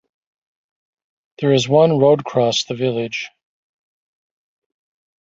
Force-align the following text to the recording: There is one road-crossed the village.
There 1.37 1.53
is 1.53 1.69
one 1.69 1.99
road-crossed 1.99 2.67
the 2.67 2.73
village. 2.73 3.29